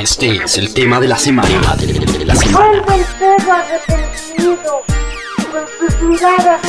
[0.00, 1.76] Este es el tema de la semana.
[1.76, 2.68] De la semana.
[2.82, 4.82] Vuelve el perro arrepentido,
[5.52, 6.60] con sus miradas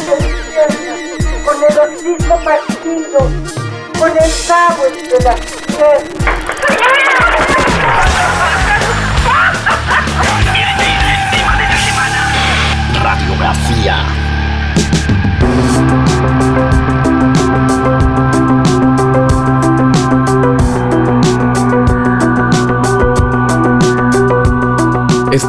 [1.45, 3.19] con el hocico partido,
[3.97, 6.21] con el cabo entre las piernas.
[13.01, 13.95] Radiografía.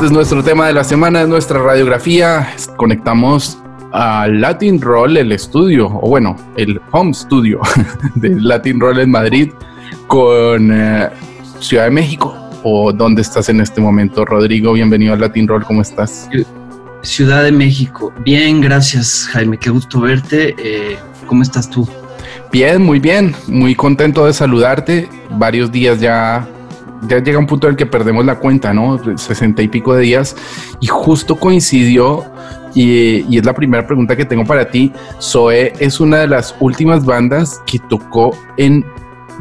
[0.02, 2.56] Este es nuestro tema de la semana, nuestra radiografía.
[2.76, 7.60] Conectamos a Latin Roll, el estudio, o bueno, el home studio
[8.16, 9.52] de Latin Roll en Madrid,
[10.08, 11.08] con eh,
[11.60, 12.36] Ciudad de México.
[12.64, 14.72] ¿O dónde estás en este momento, Rodrigo?
[14.72, 16.28] Bienvenido a Latin Roll, ¿cómo estás?
[17.02, 18.12] Ciudad de México.
[18.24, 20.56] Bien, gracias Jaime, qué gusto verte.
[20.58, 21.88] Eh, ¿Cómo estás tú?
[22.50, 25.08] Bien, muy bien, muy contento de saludarte.
[25.30, 26.44] Varios días ya,
[27.08, 29.00] ya llega un punto en el que perdemos la cuenta, ¿no?
[29.18, 30.36] Sesenta y pico de días.
[30.80, 32.24] Y justo coincidió,
[32.74, 34.92] y, es la primera pregunta que tengo para ti.
[35.20, 38.84] Zoe es una de las últimas bandas que tocó en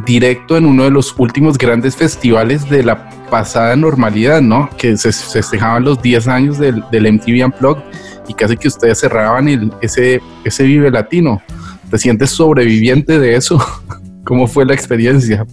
[0.06, 4.70] directo en uno de los últimos grandes festivales de la pasada normalidad, ¿no?
[4.78, 7.84] Que se festejaban los 10 años del, MTV Unplugged
[8.28, 11.42] y casi que ustedes cerraban ese, ese Vive Latino.
[11.90, 13.60] ¿Te sientes sobreviviente de eso?
[14.24, 15.46] ¿Cómo fue la experiencia?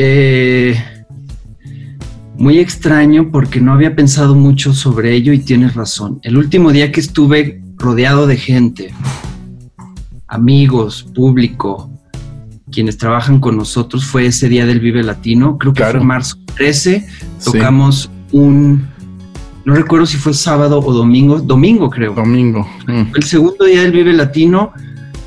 [0.00, 0.80] Eh,
[2.36, 6.20] muy extraño porque no había pensado mucho sobre ello y tienes razón.
[6.22, 8.94] El último día que estuve rodeado de gente,
[10.28, 11.90] amigos, público,
[12.70, 15.98] quienes trabajan con nosotros fue ese día del Vive Latino, creo que Claro.
[15.98, 17.04] fue marzo 13,
[17.44, 18.86] tocamos un,
[19.64, 22.14] no recuerdo si fue sábado o domingo, domingo creo.
[22.14, 22.68] Domingo.
[22.86, 23.16] Mm.
[23.16, 24.70] El segundo día del Vive Latino,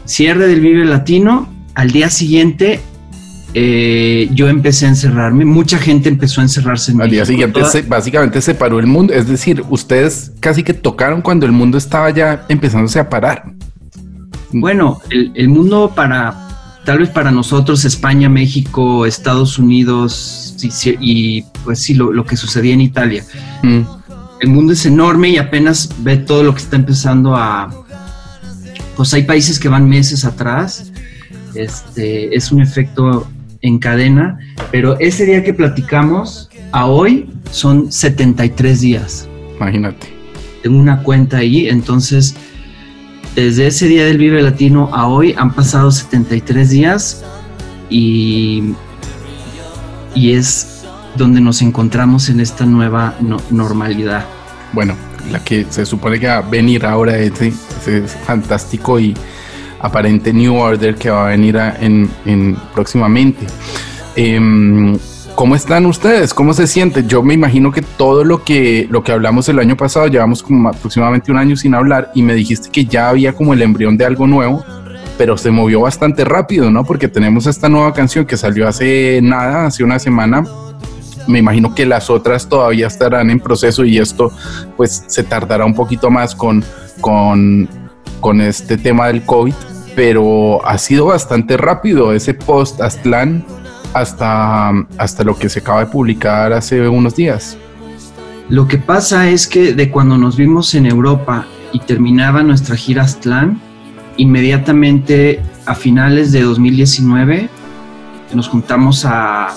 [0.06, 2.80] cierre del Vive Latino, al día siguiente
[3.54, 7.72] eh, yo empecé a encerrarme, mucha gente empezó a encerrarse en Al día siguiente toda-
[7.72, 9.14] se- básicamente se paró el mundo.
[9.14, 13.52] Es decir, ustedes casi que tocaron cuando el mundo estaba ya empezándose a parar.
[14.54, 20.56] Bueno, el, el mundo para, tal vez para nosotros, España, México, Estados Unidos
[21.00, 23.24] y, pues sí, lo, lo que sucedía en Italia.
[23.64, 23.82] Mm.
[24.42, 27.70] El mundo es enorme y apenas ve todo lo que está empezando a...
[28.98, 30.92] Pues hay países que van meses atrás.
[31.54, 33.28] Este, es un efecto
[33.62, 34.40] en cadena,
[34.72, 39.28] pero ese día que platicamos a hoy son 73 días.
[39.58, 40.08] Imagínate.
[40.64, 42.36] Tengo una cuenta ahí, entonces
[43.36, 47.24] desde ese día del Vive Latino a hoy han pasado 73 días
[47.90, 48.74] y,
[50.16, 50.84] y es
[51.16, 54.26] donde nos encontramos en esta nueva no- normalidad.
[54.74, 54.96] Bueno,
[55.32, 57.48] la que se supone que va a venir ahora ese,
[57.82, 59.14] ese fantástico y
[59.82, 63.46] aparente New Order que va a venir a- en, en próximamente.
[64.16, 64.98] Em,
[65.36, 66.34] ¿Cómo están ustedes?
[66.34, 67.08] ¿Cómo se sienten?
[67.08, 70.70] Yo me imagino que todo lo que, lo que hablamos el año pasado, llevamos como
[70.70, 74.06] aproximadamente un año sin hablar y me dijiste que ya había como el embrión de
[74.06, 74.64] algo nuevo,
[75.18, 76.84] pero se movió bastante rápido, ¿no?
[76.84, 80.44] Porque tenemos esta nueva canción que salió hace nada, hace una semana.
[81.28, 84.32] Me imagino que las otras todavía estarán en proceso y esto
[84.76, 86.64] pues se tardará un poquito más con,
[87.00, 87.70] con,
[88.20, 89.54] con este tema del COVID,
[89.96, 93.46] pero ha sido bastante rápido ese post Aztlán
[93.94, 97.58] hasta, hasta lo que se acaba de publicar hace unos días.
[98.50, 103.04] Lo que pasa es que de cuando nos vimos en Europa y terminaba nuestra gira
[103.04, 103.62] Aztlán,
[104.18, 107.50] inmediatamente a finales de 2019
[108.34, 109.48] nos juntamos a,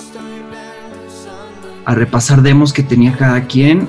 [1.85, 3.87] a repasar demos que tenía cada quien,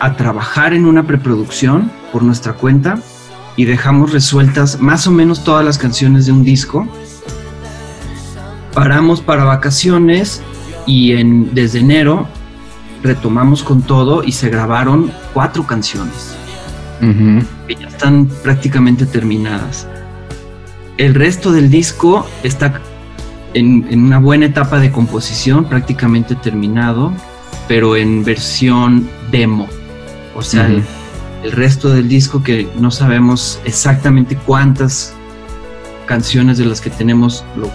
[0.00, 2.98] a trabajar en una preproducción por nuestra cuenta
[3.58, 6.86] y dejamos resueltas más o menos todas las canciones de un disco.
[8.72, 10.40] Paramos para vacaciones
[10.86, 12.28] y en, desde enero
[13.02, 16.36] retomamos con todo y se grabaron cuatro canciones
[17.00, 19.88] que ya están prácticamente terminadas.
[20.96, 22.80] El resto del disco está
[23.54, 27.12] en, en una buena etapa de composición, prácticamente terminado,
[27.66, 29.66] pero en versión demo.
[30.36, 30.70] O sea,
[31.42, 35.14] el resto del disco que no sabemos exactamente cuántas
[36.06, 37.68] canciones de las que tenemos lo,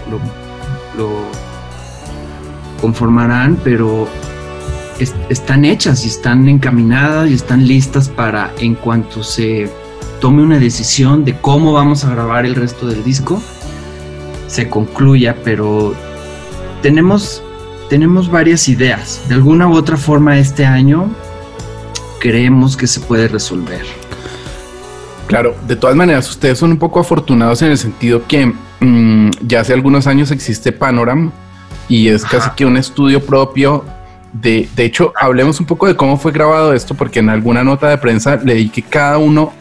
[2.82, 4.08] conformarán, pero
[5.00, 9.72] es- están hechas y están encaminadas y están listas para en cuanto se
[10.20, 13.42] tome una decisión de cómo vamos a grabar el resto del disco,
[14.48, 15.94] se concluya, pero
[16.82, 17.42] tenemos,
[17.90, 19.22] tenemos varias ideas.
[19.28, 21.10] De alguna u otra forma este año
[22.24, 23.82] creemos que se puede resolver.
[25.28, 29.60] Claro, de todas maneras, ustedes son un poco afortunados en el sentido que mm, ya
[29.60, 31.34] hace algunos años existe Panoram
[31.90, 33.84] y es casi que un estudio propio.
[34.32, 37.90] De, de hecho, hablemos un poco de cómo fue grabado esto, porque en alguna nota
[37.90, 39.52] de prensa leí que cada uno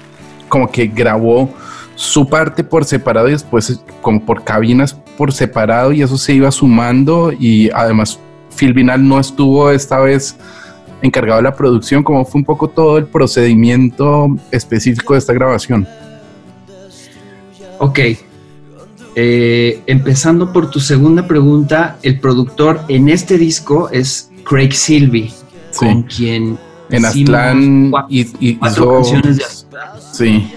[0.48, 1.52] como que grabó
[1.96, 6.50] su parte por separado y después como por cabinas por separado y eso se iba
[6.52, 8.20] sumando y además
[8.56, 10.36] Phil Vinal no estuvo esta vez
[11.02, 15.86] encargado de la producción, como fue un poco todo el procedimiento específico de esta grabación.
[17.78, 17.98] Ok.
[19.14, 25.32] Eh, empezando por tu segunda pregunta, el productor en este disco es Craig Silvey,
[25.76, 26.58] con quien
[26.88, 29.44] en Aztlán y, canciones de
[30.12, 30.50] Sí.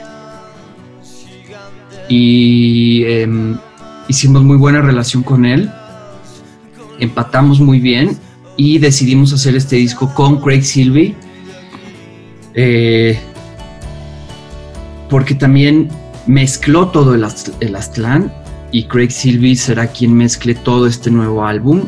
[2.07, 3.57] Y em,
[4.07, 5.71] hicimos muy buena relación con él.
[6.99, 8.17] Empatamos muy bien
[8.57, 11.15] y decidimos hacer este disco con Craig Silvey.
[12.53, 13.19] Eh,
[15.09, 15.89] porque también
[16.25, 17.25] mezcló todo el,
[17.59, 18.31] el Aztlán
[18.71, 21.83] y Craig Silvey será quien mezcle todo este nuevo álbum.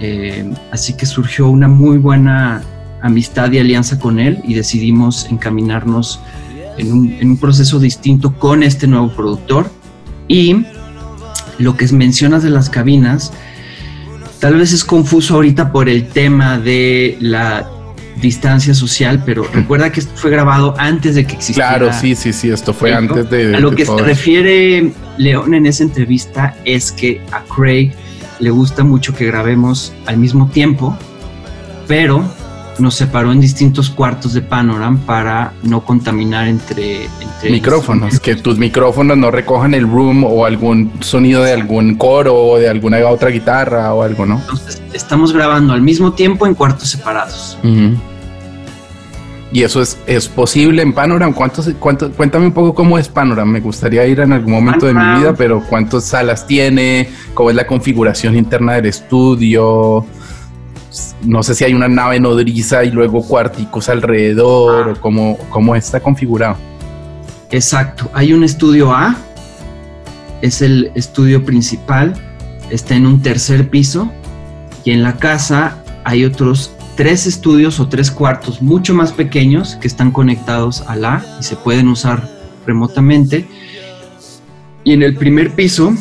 [0.00, 2.62] Eh, así que surgió una muy buena
[3.02, 6.20] amistad y alianza con él y decidimos encaminarnos
[6.78, 9.70] en un, en un proceso distinto con este nuevo productor.
[10.28, 10.64] Y
[11.58, 13.32] lo que mencionas de las cabinas,
[14.40, 17.70] tal vez es confuso ahorita por el tema de la
[18.20, 21.76] distancia social, pero recuerda que esto fue grabado antes de que existiera.
[21.76, 23.54] Claro, sí, sí, sí, esto fue antes de.
[23.54, 27.92] A lo que se refiere León en esa entrevista es que a Craig
[28.40, 30.96] le gusta mucho que grabemos al mismo tiempo,
[31.86, 32.24] pero
[32.80, 37.08] nos separó en distintos cuartos de Panorama para no contaminar entre,
[37.48, 42.58] micrófonos, que tus micrófonos no recojan el room o algún sonido de algún coro o
[42.58, 44.38] de alguna otra guitarra o algo, ¿no?
[44.38, 47.58] Entonces, estamos grabando al mismo tiempo en cuartos separados.
[49.52, 51.34] ¿Y eso es, es posible en Panorama?
[51.34, 53.52] ¿Cuántos, cuánto, cuéntame un poco cómo es Panorama.
[53.52, 57.08] Me gustaría ir en algún momento de mi vida, pero ¿cuántas salas tiene?
[57.34, 60.06] ¿Cómo es la configuración interna del estudio?
[61.24, 66.00] No sé si hay una nave nodriza y luego cuarticos alrededor o cómo, cómo está
[66.00, 66.56] configurado.
[67.50, 69.16] Exacto, hay un estudio A,
[70.42, 72.14] es el estudio principal,
[72.70, 74.10] está en un tercer piso
[74.84, 79.88] y en la casa hay otros tres estudios o tres cuartos mucho más pequeños que
[79.88, 82.28] están conectados al A y se pueden usar
[82.66, 83.46] remotamente.
[84.84, 85.94] Y en el primer piso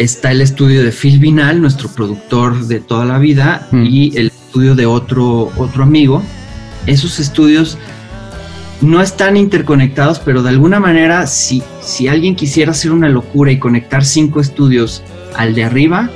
[0.00, 3.84] está el estudio de Phil Vinal, nuestro productor de toda la vida, hmm.
[3.84, 6.22] y el estudio de otro, otro amigo.
[6.86, 7.76] Esos estudios
[8.80, 13.58] no están interconectados, pero de alguna manera, si, si alguien quisiera hacer una locura y
[13.58, 15.02] conectar cinco estudios
[15.36, 16.10] al de arriba,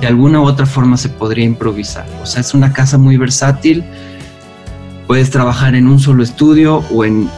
[0.00, 2.06] de alguna u otra forma se podría improvisar.
[2.22, 3.84] O sea, es una casa muy versátil.
[5.06, 7.28] Puedes trabajar en un solo estudio o en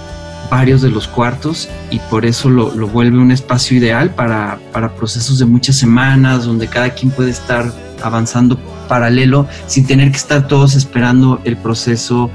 [0.53, 4.59] varios de los cuartos y por eso lo, vuelve un espacio ideal para,
[4.99, 7.73] procesos de muchas semanas, donde cada quien puede estar
[8.03, 12.31] avanzando paralelo sin tener que estar todos esperando el proceso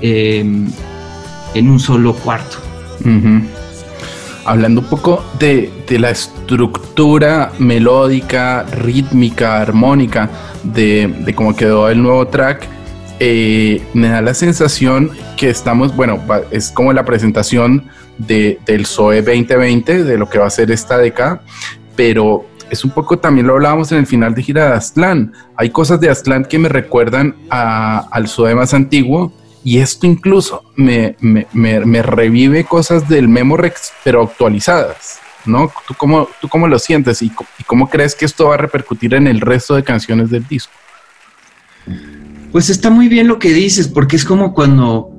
[0.00, 0.70] em,
[1.52, 2.58] en un solo cuarto.
[4.44, 10.30] Hablando un poco de, la estructura melódica, rítmica, armónica
[10.62, 12.75] de, de cómo quedó el nuevo track,
[13.18, 16.20] eh, me da la sensación que estamos, bueno,
[16.50, 20.98] es como la presentación de, del SOE 2020, de lo que va a ser esta
[20.98, 21.42] década,
[21.96, 25.70] pero es un poco, también lo hablábamos en el final de gira de Aztlán, hay
[25.70, 29.32] cosas de Aztlán que me recuerdan al SOE más antiguo,
[29.64, 35.18] y esto incluso me, me, revive cosas del Memorex, pero actualizadas.
[35.44, 35.72] ¿no?
[35.88, 39.14] ¿Tú cómo, ¿Tú cómo lo sientes y, y cómo crees que esto va a repercutir
[39.14, 40.72] en el resto de canciones del disco?
[42.56, 45.10] Pues está muy bien lo que dices, porque es como cuando,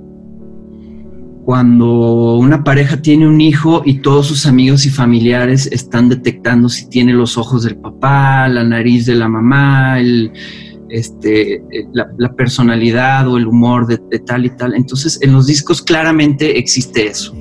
[1.46, 6.90] cuando una pareja tiene un hijo y todos sus amigos y familiares están detectando si
[6.90, 10.32] tiene los ojos del papá, la nariz de la mamá, el,
[10.90, 11.62] este,
[11.94, 14.74] la, personalidad o el humor de, tal y tal.
[14.74, 17.36] Entonces, en los discos claramente existe eso.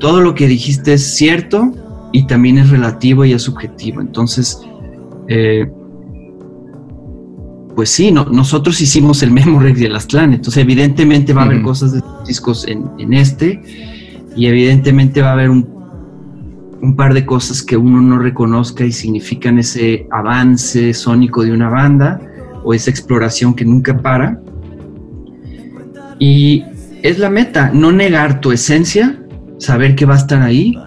[0.00, 1.74] Todo lo que dijiste es cierto
[2.10, 4.00] y también es relativo y es subjetivo.
[4.00, 4.58] Entonces,
[5.28, 5.70] eh,
[7.76, 11.92] pues sí, nosotros hicimos el Memorex y el Aztlán, entonces evidentemente va a haber cosas
[11.92, 13.62] de discos en, este
[14.34, 15.68] y evidentemente va a haber un,
[16.80, 21.68] un, par de cosas que uno no reconozca y significan ese avance sónico de una
[21.68, 22.18] banda
[22.64, 24.40] o esa exploración que nunca para.
[26.18, 26.64] Y
[27.02, 29.22] es la meta, no negar tu esencia,
[29.58, 30.78] saber que va a estar ahí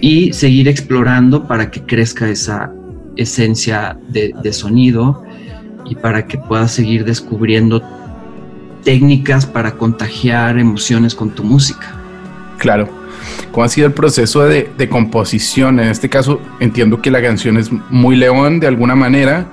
[0.00, 2.72] y seguir explorando para que crezca esa
[3.16, 5.22] esencia de, de sonido
[5.88, 7.82] y para que puedas seguir descubriendo
[8.84, 11.94] técnicas para contagiar emociones con tu música.
[12.58, 12.88] Claro.
[13.52, 15.80] ¿Cómo ha sido el proceso de, composición?
[15.80, 19.46] En este caso entiendo que la canción es muy león de alguna manera,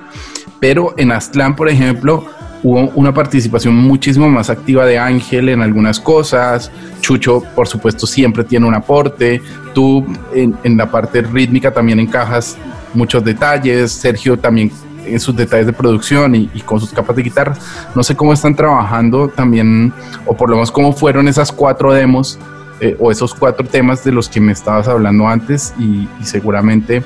[0.60, 2.24] pero en Aztlán, por ejemplo,
[2.62, 6.70] hubo una participación muchísimo más activa de Ángel en algunas cosas.
[7.00, 9.40] Chucho, por supuesto, siempre tiene un aporte.
[9.74, 12.56] Tú en, la parte rítmica también encajas
[12.94, 13.92] muchos detalles.
[13.92, 14.70] Sergio también
[15.06, 17.54] en sus detalles de producción y, con sus capas de guitarra.
[17.94, 19.92] No sé cómo están trabajando también,
[20.26, 22.38] o por lo menos cómo fueron esas cuatro demos
[22.80, 27.02] eh, o esos cuatro temas de los que me estabas hablando antes y, seguramente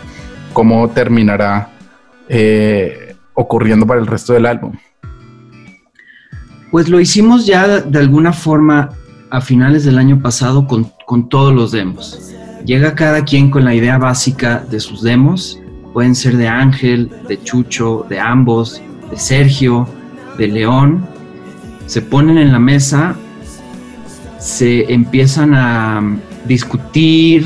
[0.53, 1.71] cómo terminará
[2.29, 4.73] eh, ocurriendo para el resto del álbum.
[6.71, 8.91] Pues lo hicimos ya de alguna forma
[9.31, 12.33] a finales del año pasado con, con todos los demos.
[12.65, 15.59] Llega cada quien con la idea básica de sus demos.
[15.93, 18.81] Pueden ser de Ángel, de Chucho, de ambos,
[19.11, 19.89] de Sergio,
[20.39, 21.07] de León.
[21.87, 23.17] Se ponen en la mesa,
[24.39, 26.01] se empiezan a
[26.47, 27.45] discutir,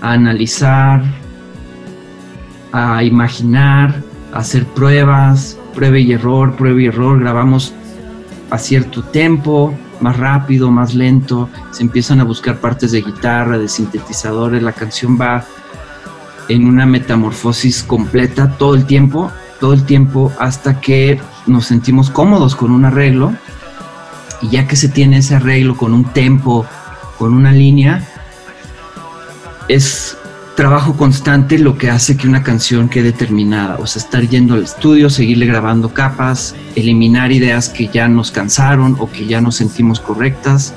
[0.00, 1.02] a analizar,
[2.72, 7.18] a imaginar, a hacer pruebas, prueba y error, prueba y error.
[7.18, 7.74] Grabamos
[8.50, 13.68] a cierto tempo, más rápido, más lento, se empiezan a buscar partes de guitarra, de
[13.68, 15.44] sintetizadores, la canción va
[16.48, 22.56] en una metamorfosis completa todo el tiempo, todo el tiempo hasta que nos sentimos cómodos
[22.56, 23.34] con un arreglo
[24.40, 26.66] y ya que se tiene ese arreglo con un tempo,
[27.18, 28.06] con una línea,
[29.68, 30.16] es
[30.56, 33.76] trabajo constante lo que hace que una canción quede terminada.
[33.76, 38.96] O sea, estar yendo al estudio, seguirle grabando capas, eliminar ideas que ya nos cansaron
[38.98, 40.74] o que ya no sentimos correctas,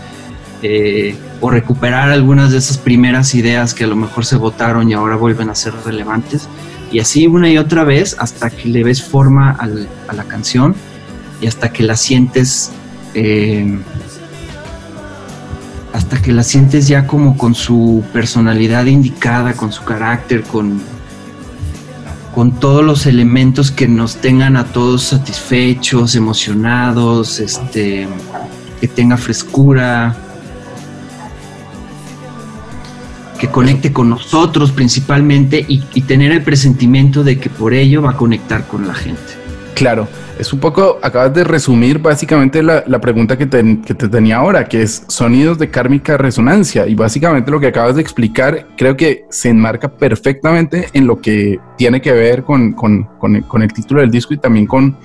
[0.63, 4.93] eh, o recuperar algunas de esas primeras ideas que a lo mejor se votaron y
[4.93, 6.47] ahora vuelven a ser relevantes.
[6.91, 10.75] Y así una y otra vez hasta que le ves forma a la canción
[11.41, 12.71] y hasta que la sientes
[13.13, 13.79] eh,
[15.93, 20.81] hasta que la sientes ya como con su personalidad indicada, con su carácter, con,
[22.33, 28.07] con todos los elementos que nos tengan a todos satisfechos, emocionados, este,
[28.79, 30.15] que tenga frescura,
[33.41, 38.15] que conecte con nosotros principalmente y, tener el presentimiento de que por ello va a
[38.15, 39.19] conectar con la gente.
[39.73, 40.07] Claro,
[40.37, 43.63] es un poco, acabas de resumir básicamente la, pregunta que te,
[43.95, 46.85] tenía ahora, que es sonidos de kármica resonancia.
[46.85, 51.59] Y básicamente lo que acabas de explicar creo que se enmarca perfectamente en lo que
[51.79, 52.75] tiene que ver con,
[53.59, 54.97] el título del disco y también con,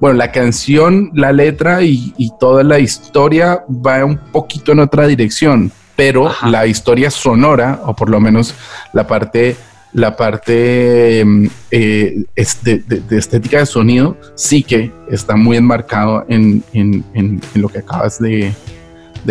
[0.00, 5.70] bueno, la canción, la letra y, toda la historia va un poquito en otra dirección,
[5.98, 8.54] pero la historia sonora, o por lo menos
[8.92, 9.56] la parte
[9.92, 12.22] la parte mm, eh,
[12.62, 16.62] de, estética de sonido sí que está muy enmarcado en,
[17.54, 18.54] lo que acabas de,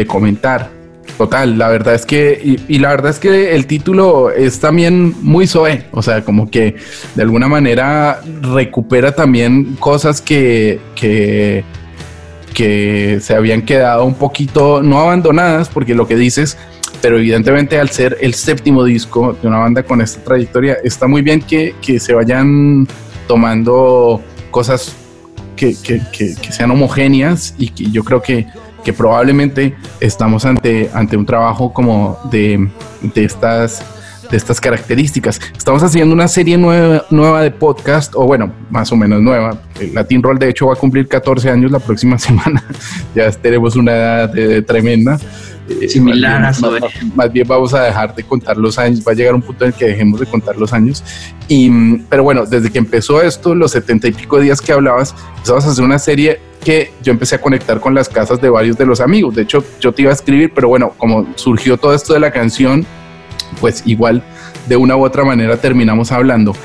[0.08, 0.70] comentar.
[1.18, 5.48] Total, la verdad es que, y, la verdad es que el título es también muy
[5.48, 6.76] soe, o sea, como que
[7.16, 11.64] de alguna manera recupera también cosas que, que,
[12.54, 16.58] que se habían quedado un poquito, no abandonadas, porque lo que dices
[17.02, 21.22] pero evidentemente al ser el séptimo disco de una banda con esta trayectoria, está muy
[21.22, 22.88] bien que, se vayan
[23.28, 24.96] tomando cosas
[25.56, 25.74] que,
[26.50, 28.48] sean homogéneas y que yo creo que,
[28.98, 32.70] probablemente estamos ante, ante un trabajo como de,
[33.16, 33.84] estas
[34.30, 35.40] de estas características.
[35.58, 39.62] Estamos haciendo una serie nueva, nueva de podcast, o bueno, más o menos nueva.
[39.80, 42.64] El Latin Roll, de hecho, va a cumplir 14 años la próxima semana.
[43.16, 45.18] ya tenemos una edad tremenda.
[45.70, 49.12] Eh, Similar más bien, a Más, bien vamos a dejar de contar los años, va
[49.12, 51.04] a llegar un punto en el que dejemos de contar los años.
[51.50, 55.66] Y, pero bueno, desde que empezó esto, los setenta y pico días que hablabas, empezamos
[55.66, 58.86] a hacer una serie que yo empecé a conectar con las casas de varios de
[58.86, 59.36] los amigos.
[59.36, 62.32] De hecho, yo te iba a escribir, pero bueno, como surgió todo esto de la
[62.32, 62.86] canción,
[63.60, 64.24] pues igual
[64.68, 66.56] de una u otra manera terminamos hablando.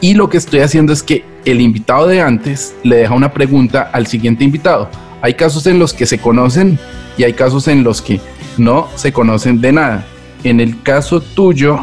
[0.00, 3.88] Y lo que estoy haciendo es que el invitado de antes le deja una pregunta
[3.92, 4.90] al siguiente invitado.
[5.20, 6.78] Hay casos en los que se conocen
[7.16, 8.20] y hay casos en los que
[8.58, 10.04] no se conocen de nada.
[10.42, 11.78] En el caso tuyo,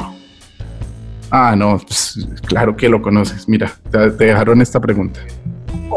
[1.31, 3.47] ah, no, pues, claro que lo conoces.
[3.47, 5.21] Mira, te, dejaron esta pregunta.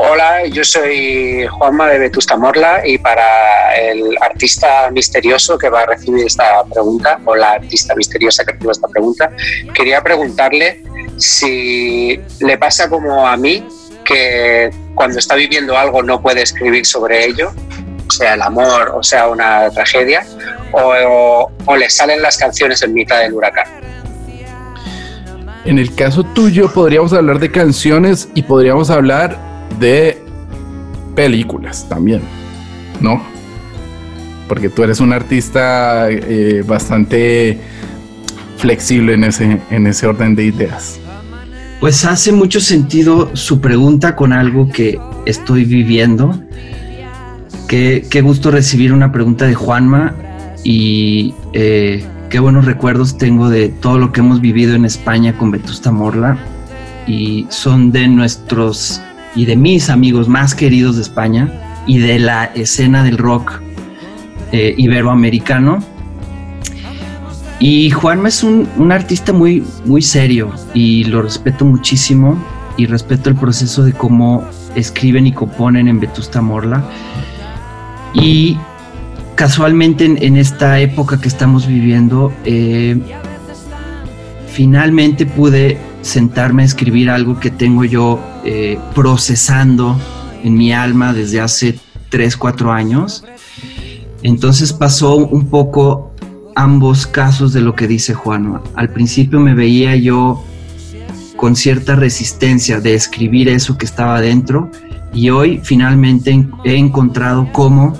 [0.04, 5.86] Hola, yo soy Juanma de Vetusta Morla y para el artista misterioso que va a
[5.86, 9.30] recibir esta pregunta, o la artista misteriosa que recibe esta pregunta,
[9.72, 10.82] quería preguntarle
[11.18, 13.64] si le pasa como a mí,
[14.04, 17.52] que cuando está viviendo algo no puede escribir sobre ello,
[18.10, 20.26] sea el amor o sea una tragedia,
[20.72, 23.68] o, le salen las canciones en mitad del huracán.
[25.64, 30.22] En el caso tuyo podríamos hablar de canciones y podríamos hablar de
[31.14, 32.22] películas también,
[33.00, 33.22] ¿no?
[34.48, 37.58] Porque tú eres un artista eh, bastante
[38.58, 40.98] flexible en ese, en ese orden de ideas.
[41.80, 46.40] Pues hace mucho sentido su pregunta con algo que estoy viviendo.
[47.66, 50.14] Qué, qué gusto recibir una pregunta de Juanma
[50.62, 55.50] y eh, qué buenos recuerdos tengo de todo lo que hemos vivido en España con
[55.50, 56.38] Vetusta Morla
[57.06, 59.00] y son de nuestros
[59.34, 63.60] y de mis amigos más queridos de España y de la escena del rock
[64.52, 65.80] eh, iberoamericano
[67.62, 72.36] y Juanma es un, artista muy, muy serio y lo respeto muchísimo
[72.76, 76.82] y respeto el proceso de cómo escriben y componen en Vetusta Morla.
[78.14, 78.58] Y
[79.36, 83.00] casualmente en, esta época que estamos viviendo, eh,
[84.48, 89.98] finalmente pude sentarme a escribir algo que tengo yo eh, procesando
[90.44, 91.78] en mi alma desde hace
[92.10, 93.24] 3, 4 años.
[94.22, 96.12] Entonces pasó un poco
[96.54, 98.60] ambos casos de lo que dice Juan.
[98.74, 100.44] Al principio me veía yo
[101.36, 104.70] con cierta resistencia de escribir eso que estaba dentro
[105.12, 107.94] y hoy finalmente he encontrado cómo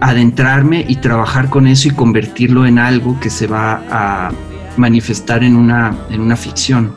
[0.00, 4.30] adentrarme y trabajar con eso y convertirlo en algo que se va a
[4.78, 6.94] manifestar en una, en una ficción.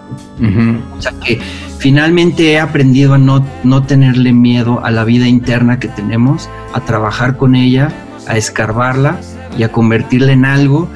[0.97, 1.39] O sea que
[1.77, 6.81] finalmente he aprendido a no, no tenerle miedo a la vida interna que tenemos, a
[6.81, 7.93] trabajar con ella
[8.27, 9.19] a escarbarla
[9.57, 10.87] y a convertirla en algo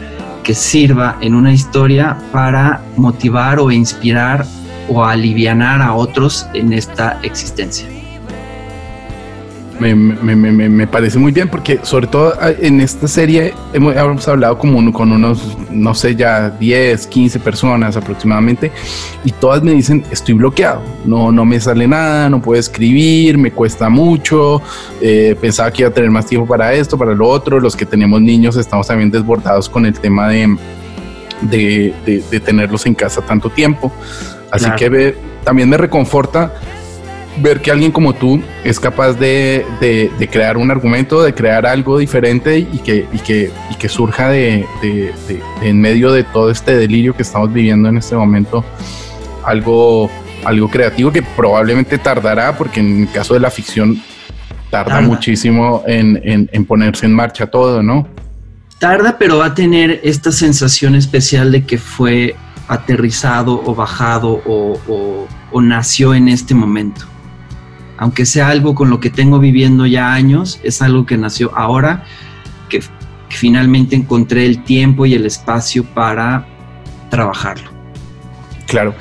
[0.43, 4.45] que sirva en una historia para motivar o inspirar
[4.87, 7.87] o alivianar a otros en esta existencia
[9.79, 14.27] me, me, me, me, parece muy bien porque sobre todo ah, en esta serie hemos,
[14.27, 18.71] hablado como con unos, no sé, ya 10, 15 personas aproximadamente
[19.23, 23.51] y todas me dicen estoy bloqueado, no, no me sale nada, no puedo escribir, me
[23.51, 24.61] cuesta mucho,
[25.01, 27.85] eh, pensaba que iba a tener más tiempo para esto, para lo otro, los que
[27.85, 30.57] tenemos niños estamos también desbordados con el tema de,
[31.41, 33.91] de, de, tenerlos en casa tanto tiempo,
[34.51, 36.53] así que también me reconforta
[37.37, 39.65] ver que alguien como tú es capaz de,
[40.31, 44.65] crear un argumento, de crear algo diferente y que, y que, y que surja de,
[45.61, 48.63] en medio de todo este delirio que estamos viviendo en este momento,
[49.43, 50.09] algo,
[50.43, 54.01] algo creativo que probablemente tardará, porque en el caso de la ficción
[54.69, 58.07] tarda, muchísimo en, ponerse en marcha todo, ¿no?
[58.79, 62.35] Tarda, pero va a tener esta sensación especial de que fue
[62.67, 67.05] aterrizado o bajado o nació en este momento
[67.97, 72.03] aunque sea algo con lo que tengo viviendo ya años, es algo que nació ahora,
[72.69, 72.81] que,
[73.29, 76.47] finalmente encontré el tiempo y el espacio para
[77.09, 77.69] trabajarlo.
[78.65, 78.93] Claro.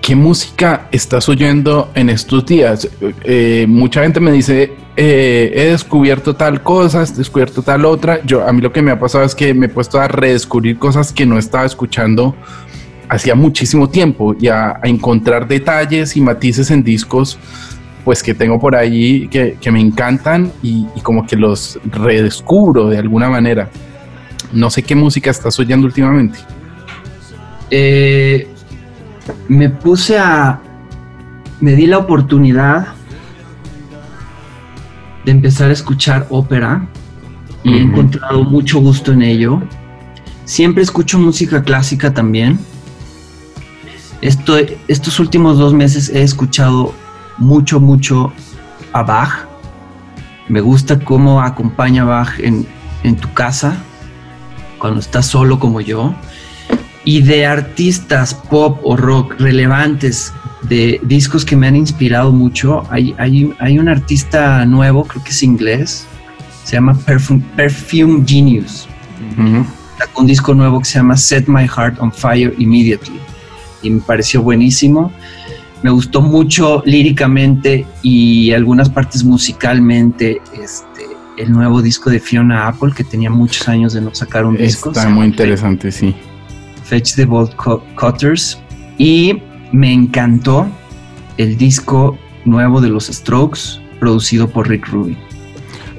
[0.00, 2.88] ¿Qué música estás oyendo en estos días?
[3.24, 8.22] Eh, mucha gente me dice, eh, he descubierto tal cosa, he descubierto tal otra.
[8.24, 10.78] Yo, a mí lo que me ha pasado es que me he puesto a redescubrir
[10.78, 12.36] cosas que no estaba escuchando
[13.08, 17.38] hacía muchísimo tiempo y a encontrar detalles y matices en discos
[18.04, 23.28] pues que tengo por ahí que, me encantan y, como que los redescubro de alguna
[23.28, 23.70] manera.
[24.52, 26.38] No sé qué música estás oyendo últimamente.
[27.70, 28.48] Eh,
[29.48, 30.60] me puse a...
[31.60, 32.88] Me di la oportunidad
[35.24, 36.88] de empezar a escuchar ópera
[37.62, 39.62] y he encontrado mucho gusto en ello.
[40.44, 42.58] Siempre escucho música clásica también.
[44.20, 44.56] Esto,
[44.88, 46.92] estos últimos dos meses he escuchado
[47.42, 48.32] mucho, mucho
[48.92, 49.46] a Bach.
[50.48, 52.66] Me gusta cómo acompaña Bach en,
[53.16, 53.76] tu casa,
[54.78, 56.14] cuando estás solo como yo.
[57.04, 63.14] Y de artistas pop o rock relevantes, de discos que me han inspirado mucho, hay,
[63.18, 66.06] hay, un artista nuevo, creo que es inglés,
[66.62, 68.88] se llama Perfume, Perfume Genius.
[70.16, 73.18] Un disco nuevo que se llama Set My Heart on Fire Immediately.
[73.82, 75.10] Y me pareció buenísimo.
[75.82, 81.06] Me gustó mucho líricamente y algunas partes musicalmente este,
[81.38, 84.90] el nuevo disco de Fiona Apple, que tenía muchos años de no sacar un disco.
[84.90, 86.14] Está muy interesante, sí.
[86.84, 87.54] Fetch the Bolt
[87.96, 88.60] Cutters.
[88.98, 89.42] Y
[89.72, 90.68] me encantó
[91.38, 95.16] el disco nuevo de los Strokes, producido por Rick Rubin.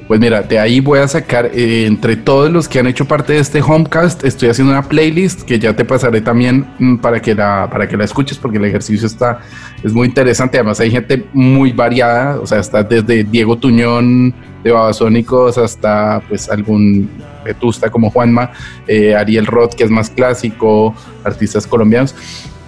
[0.06, 3.32] Pues mira, de ahí voy a sacar eh, entre todos los que han hecho parte
[3.32, 7.34] de este Homecast, estoy haciendo una playlist que ya te pasaré también mm, para que
[7.34, 9.40] la para que la escuches porque el ejercicio está
[9.82, 14.72] es muy interesante, además hay gente muy variada, o sea, está desde Diego Tuñón de
[14.72, 17.08] Babasónicos hasta pues algún
[17.42, 18.52] vetusta como Juanma,
[18.86, 22.14] eh, Ariel Roth que es más clásico, artistas colombianos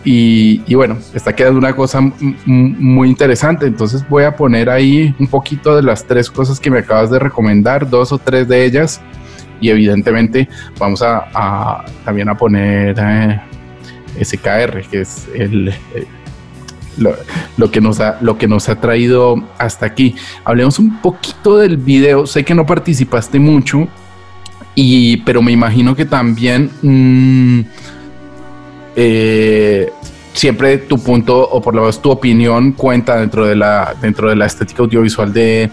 [0.08, 3.66] y, bueno, está quedando una cosa muy interesante.
[3.66, 7.18] Entonces voy a poner ahí un poquito de las tres cosas que me acabas de
[7.18, 9.00] recomendar, dos o tres de ellas.
[9.60, 13.40] Y evidentemente vamos a, también a poner eh,
[14.22, 16.06] SKR, que es el, eh,
[17.56, 20.14] lo, que nos ha, lo que nos ha traído hasta aquí.
[20.44, 22.28] Hablemos un poquito del video.
[22.28, 23.88] Sé que no participaste mucho,
[24.76, 27.60] y, pero me imagino que también mm,
[28.98, 29.92] eh,
[30.36, 34.36] siempre tu punto o por lo menos tu opinión cuenta dentro de la, dentro de
[34.36, 35.70] la estética audiovisual de,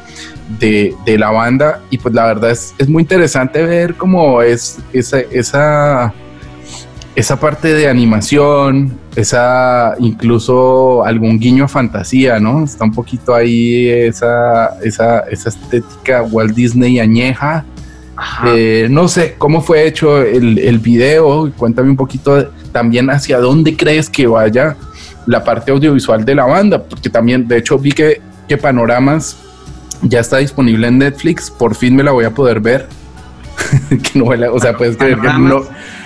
[0.60, 1.82] de, la banda.
[1.90, 6.14] Y pues la verdad es, es muy interesante ver cómo es esa, esa
[7.16, 12.64] esa parte de animación, esa incluso algún guiño a fantasía, ¿no?
[12.64, 17.66] Está un poquito ahí esa, esa, esa estética Walt Disney añeja.
[18.46, 21.52] Eh, no sé cómo fue hecho el, el, video.
[21.58, 24.76] Cuéntame un poquito también hacia dónde crees que vaya
[25.26, 29.38] la parte audiovisual de la banda, porque también, de hecho, vi que, que Panoramas
[30.02, 31.50] ya está disponible en Netflix.
[31.50, 32.88] Por fin me la voy a poder ver.
[33.90, 35.64] que no o sea, puedes creer que no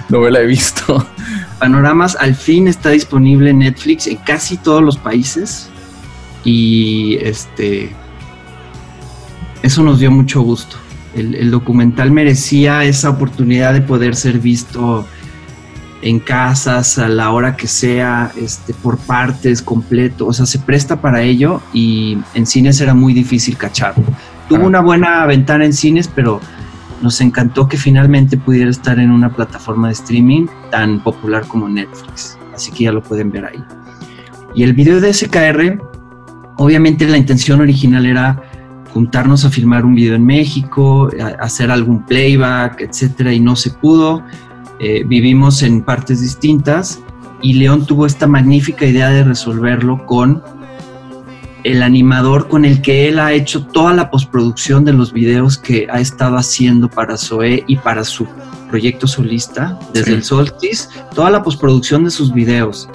[0.09, 1.05] no me la he visto.
[1.59, 5.69] Panoramas al fin está disponible en Netflix en casi todos los países.
[6.43, 7.91] Y este.
[9.63, 10.77] Eso nos dio mucho gusto.
[11.17, 15.05] El, documental merecía esa oportunidad de poder ser visto
[16.01, 20.27] en casas a la hora que sea, este, por partes, completo.
[20.27, 24.03] O sea, se presta para ello y en cines era muy difícil cacharlo.
[24.47, 26.39] Tuvo una buena ventana en cines, pero
[27.01, 32.37] nos encantó que finalmente pudiera estar en una plataforma de streaming tan popular como Netflix.
[32.53, 33.63] Así que ya lo pueden ver ahí.
[34.55, 35.79] Y el video de SKR,
[36.57, 38.41] obviamente la intención original era
[38.93, 44.23] juntarnos a filmar un video en México, hacer algún playback, etcétera, y no se pudo.
[44.79, 46.99] Eh, vivimos en partes distintas
[47.41, 50.43] y León tuvo esta magnífica idea de resolverlo con
[51.63, 55.87] el animador con el que él ha hecho toda la postproducción de los videos que
[55.91, 58.27] ha estado haciendo para Zoe y para su
[58.69, 62.89] proyecto solista, desde el Solstice, toda la postproducción de sus videos.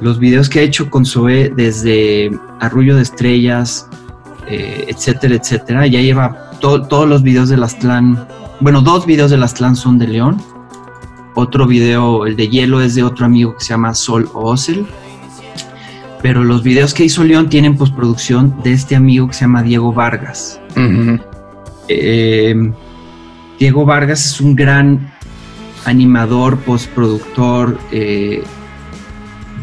[0.00, 3.88] Los videos que ha hecho con Zoe desde Arrullo de Estrellas,
[4.48, 5.86] eh, etcétera, etcétera.
[5.86, 8.26] Ya lleva todos los videos de las clan.
[8.60, 10.40] Bueno, dos videos de las clan son de León.
[11.34, 14.86] Otro video, el de Hielo, es de otro amigo que se llama Sol Ocel
[16.24, 19.92] pero los videos que hizo León tienen postproducción de este amigo que se llama Diego
[19.92, 20.58] Vargas.
[21.86, 22.72] Eh,
[23.58, 25.12] Diego Vargas es un gran
[25.84, 28.42] animador, postproductor, eh,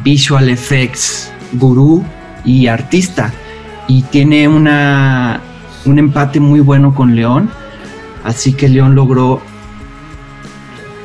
[0.04, 2.06] visual effects, gurú
[2.46, 3.34] y artista.
[3.92, 5.42] Y tiene una,
[5.84, 7.50] un empate muy bueno con León.
[8.24, 9.42] Así que León logró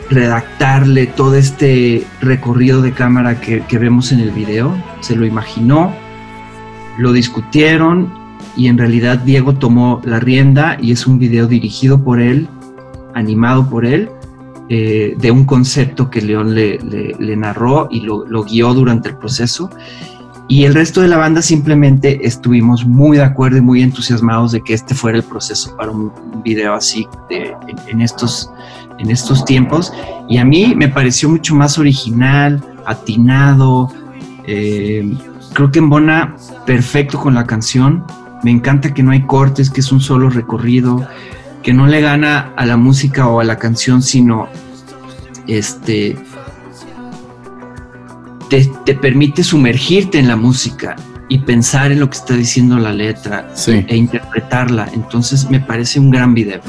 [0.09, 4.72] redactarle todo este recorrido de cámara que, vemos en el video.
[5.01, 5.92] Se lo imaginó,
[6.96, 8.12] lo discutieron
[8.57, 12.46] y en realidad Diego tomó la rienda y es un video dirigido por él,
[13.14, 14.11] animado por él,
[14.68, 16.79] eh, de un concepto que León le,
[17.37, 19.70] narró y lo, guió durante el proceso.
[20.48, 24.62] Y el resto de la banda simplemente estuvimos muy de acuerdo y muy entusiasmados de
[24.62, 26.12] que este fuera el proceso para un
[26.44, 28.50] video así en, estos
[28.98, 29.92] en estos tiempos.
[30.28, 33.92] Y a mí me pareció mucho más original, atinado,
[34.46, 35.16] eh,
[35.52, 38.04] creo que embona perfecto con la canción,
[38.44, 41.04] me encanta que no hay cortes, que es un solo recorrido,
[41.64, 44.48] que no le gana a la música o a la canción, sino
[45.48, 46.16] este
[48.48, 50.96] te, te permite sumergirte en la música
[51.28, 54.88] y pensar en lo que está diciendo la letra e interpretarla.
[54.94, 56.61] Entonces me parece un gran video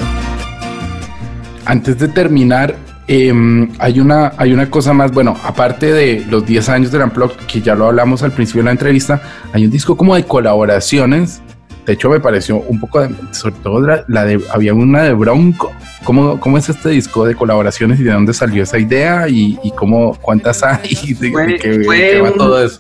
[1.67, 2.75] antes de terminar,
[3.07, 7.45] em, hay, una, hay una cosa más, bueno, aparte de los 10 años de Unplugged,
[7.45, 9.21] que ya lo hablamos al principio de la entrevista,
[9.53, 11.41] hay un disco como de colaboraciones.
[11.88, 15.71] De hecho, me pareció un poco, de, sobre todo la, de, había una de Bronco.
[16.04, 19.71] ¿Cómo, ¿Cómo es este disco de colaboraciones y de dónde salió esa idea y, y
[19.71, 21.15] cómo, cuántas hay?
[21.17, 22.80] De, qué va todo eso?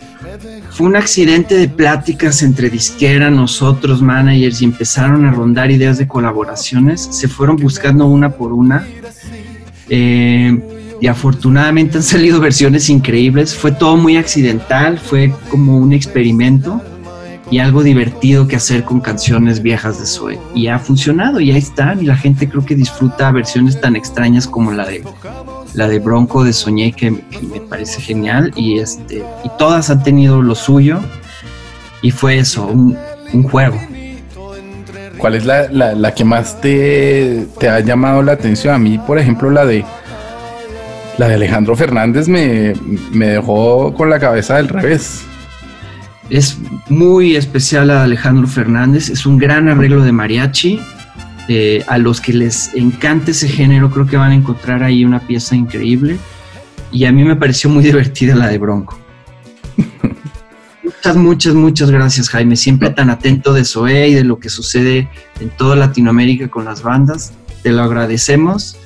[0.71, 6.05] Fue un accidente de pláticas entre disquera, nosotros, managers, y empezaron a rondar ideas de
[6.05, 7.07] colaboraciones.
[7.09, 8.85] Se fueron buscando una por una.
[9.87, 10.59] Eh,
[10.99, 13.55] y afortunadamente han salido versiones increíbles.
[13.55, 16.81] Fue todo muy accidental, fue como un experimento
[17.49, 20.39] y algo divertido que hacer con canciones viejas de Zoe.
[20.53, 22.01] Y ha funcionado y ahí están.
[22.01, 25.03] Y la gente creo que disfruta versiones tan extrañas como la de
[25.73, 30.41] la de Bronco de Soñé que, me parece genial y este y todas han tenido
[30.41, 30.99] lo suyo
[32.01, 32.97] y fue eso, un,
[33.43, 33.77] juego.
[35.17, 38.73] ¿Cuál es la, que más te, ha llamado la atención?
[38.73, 39.83] A mí, por ejemplo, la de
[41.17, 42.73] la de Alejandro Fernández me,
[43.11, 45.25] me dejó con la cabeza del revés.
[46.29, 46.57] Es
[46.89, 50.79] muy especial a Alejandro Fernández, es un gran arreglo de mariachi,
[51.47, 55.19] eh, a los que les encante ese género, creo que van a encontrar ahí una
[55.19, 56.17] pieza increíble.
[56.91, 58.99] y a mí me pareció muy divertida la de Bronco.
[60.83, 65.09] muchas, muchas, muchas gracias Jaime, siempre tan atento de SOE y de lo que sucede
[65.39, 67.33] en toda Latinoamérica con las bandas.
[67.63, 68.77] Te lo agradecemos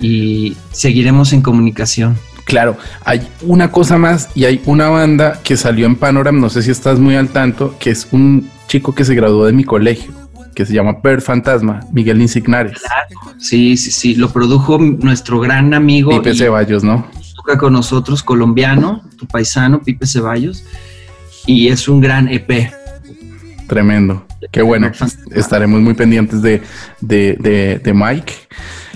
[0.00, 2.16] y seguiremos en comunicación.
[2.44, 6.62] Claro, hay una cosa más y hay una banda que salió en Panorama, no sé
[6.62, 10.12] si estás muy al tanto, que es un chico que se graduó de mi colegio,
[10.54, 12.78] que se llama Per Fantasma, Miguel Insignares.
[12.78, 16.10] Claro, sí, sí, sí, lo produjo nuestro gran amigo.
[16.10, 17.06] Pipe Ceballos, ¿no?
[17.34, 20.64] Toca con nosotros, colombiano, tu paisano, Pipe Ceballos,
[21.46, 22.70] y es un gran EP.
[23.66, 24.26] Tremendo.
[24.50, 24.92] Qué bueno.
[25.30, 26.60] Estaremos muy pendientes de,
[27.00, 28.34] de, de Mike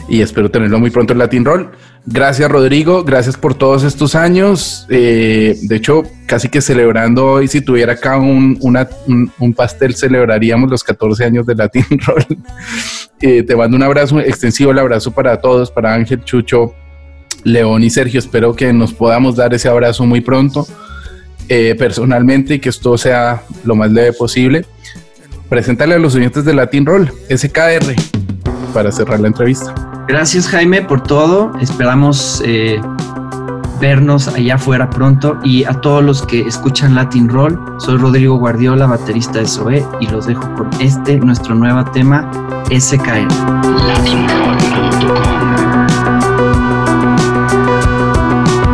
[0.08, 1.70] y espero tenerlo muy pronto en Latin Roll.
[2.06, 4.86] Gracias Rodrigo, gracias por todos estos años.
[4.88, 8.58] Eh, de hecho, casi que celebrando hoy, si tuviera acá un,
[9.38, 12.24] un, pastel, celebraríamos los 14 años de Latin Roll.
[13.20, 16.74] Eh, te mando un abrazo extensivo, el abrazo para todos, para Ángel, Chucho,
[17.44, 18.18] León y Sergio.
[18.18, 20.66] Espero que nos podamos dar ese abrazo muy pronto,
[21.48, 24.64] eh, personalmente, y que esto sea lo más leve posible.
[25.48, 27.94] Preséntale a los oyentes de Latin Roll, SKR,
[28.68, 29.74] para cerrar la entrevista.
[30.06, 31.52] Gracias Jaime por todo.
[31.60, 32.80] Esperamos eh,
[33.80, 37.58] vernos allá afuera pronto y a todos los que escuchan Latin Roll.
[37.78, 42.30] Soy Rodrigo Guardiola, baterista de SOE y los dejo con este, nuestro nuevo tema,
[42.76, 43.28] SKL.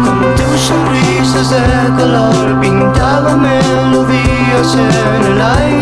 [0.05, 5.74] Con tus sonrisas de color pintaba melodías en el aire.